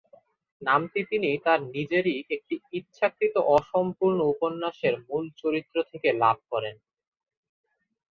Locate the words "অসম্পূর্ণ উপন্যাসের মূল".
3.55-5.23